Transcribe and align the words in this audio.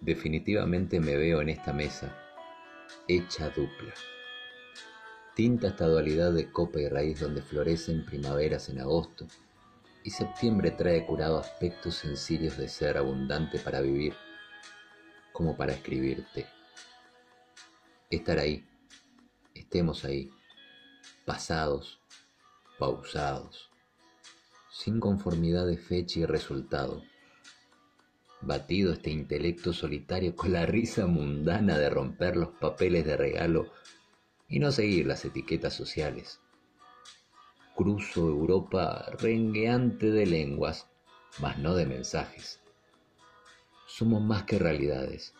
Definitivamente 0.00 0.98
me 0.98 1.14
veo 1.14 1.42
en 1.42 1.50
esta 1.50 1.74
mesa, 1.74 2.16
hecha 3.06 3.50
dupla. 3.50 3.92
Tinta 5.34 5.68
esta 5.68 5.86
dualidad 5.86 6.32
de 6.32 6.50
copa 6.50 6.80
y 6.80 6.88
raíz 6.88 7.20
donde 7.20 7.42
florecen 7.42 8.06
primaveras 8.06 8.70
en 8.70 8.80
agosto 8.80 9.26
y 10.02 10.08
septiembre 10.08 10.70
trae 10.70 11.04
curado 11.04 11.38
aspectos 11.38 11.96
sencillos 11.96 12.56
de 12.56 12.68
ser 12.68 12.96
abundante 12.96 13.58
para 13.58 13.82
vivir, 13.82 14.14
como 15.34 15.54
para 15.54 15.74
escribirte. 15.74 16.46
Estar 18.08 18.38
ahí, 18.38 18.66
estemos 19.54 20.06
ahí, 20.06 20.30
pasados, 21.26 22.00
pausados, 22.78 23.70
sin 24.70 24.98
conformidad 24.98 25.66
de 25.66 25.76
fecha 25.76 26.20
y 26.20 26.24
resultado 26.24 27.02
batido 28.40 28.92
este 28.92 29.10
intelecto 29.10 29.72
solitario 29.72 30.34
con 30.34 30.52
la 30.52 30.66
risa 30.66 31.06
mundana 31.06 31.78
de 31.78 31.90
romper 31.90 32.36
los 32.36 32.50
papeles 32.50 33.04
de 33.04 33.16
regalo 33.16 33.72
y 34.48 34.58
no 34.58 34.72
seguir 34.72 35.06
las 35.06 35.24
etiquetas 35.24 35.74
sociales. 35.74 36.40
Cruzo 37.76 38.28
Europa 38.28 39.06
rengueante 39.18 40.10
de 40.10 40.26
lenguas, 40.26 40.88
mas 41.38 41.58
no 41.58 41.74
de 41.74 41.86
mensajes. 41.86 42.60
Somos 43.86 44.22
más 44.22 44.44
que 44.44 44.58
realidades, 44.58 45.34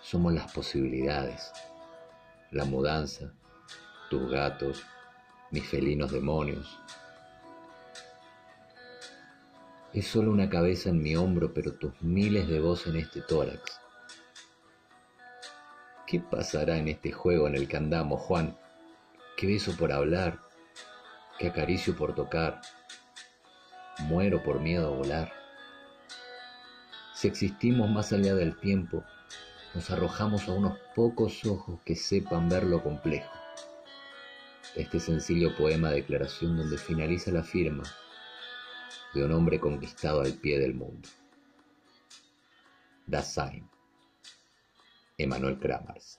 somos 0.00 0.32
las 0.32 0.52
posibilidades, 0.52 1.52
la 2.50 2.64
mudanza, 2.64 3.32
tus 4.10 4.30
gatos, 4.30 4.82
mis 5.50 5.66
felinos 5.66 6.12
demonios, 6.12 6.78
es 9.92 10.06
solo 10.06 10.30
una 10.30 10.48
cabeza 10.48 10.88
en 10.88 11.02
mi 11.02 11.16
hombro, 11.16 11.52
pero 11.52 11.74
tus 11.74 11.92
miles 12.00 12.48
de 12.48 12.60
voz 12.60 12.86
en 12.86 12.96
este 12.96 13.20
tórax. 13.20 13.80
¿Qué 16.06 16.20
pasará 16.20 16.78
en 16.78 16.88
este 16.88 17.12
juego 17.12 17.46
en 17.46 17.56
el 17.56 17.68
que 17.68 17.76
andamos, 17.76 18.20
Juan? 18.22 18.56
¿Qué 19.36 19.46
beso 19.46 19.76
por 19.76 19.92
hablar? 19.92 20.38
¿Qué 21.38 21.48
acaricio 21.48 21.94
por 21.94 22.14
tocar? 22.14 22.62
Muero 24.00 24.42
por 24.42 24.60
miedo 24.60 24.88
a 24.88 24.96
volar. 24.96 25.32
Si 27.14 27.28
existimos 27.28 27.90
más 27.90 28.12
allá 28.12 28.34
del 28.34 28.58
tiempo, 28.58 29.04
nos 29.74 29.90
arrojamos 29.90 30.48
a 30.48 30.52
unos 30.52 30.78
pocos 30.94 31.44
ojos 31.44 31.80
que 31.84 31.96
sepan 31.96 32.48
ver 32.48 32.64
lo 32.64 32.82
complejo. 32.82 33.30
Este 34.74 35.00
sencillo 35.00 35.54
poema 35.54 35.90
declaración 35.90 36.56
donde 36.56 36.78
finaliza 36.78 37.30
la 37.30 37.42
firma 37.42 37.84
de 39.14 39.24
un 39.24 39.32
hombre 39.32 39.60
conquistado 39.60 40.20
al 40.20 40.34
pie 40.34 40.58
del 40.58 40.74
mundo. 40.74 41.08
Das 43.06 43.34
Sein, 43.34 43.68
Emanuel 45.18 45.58
Kramers. 45.58 46.18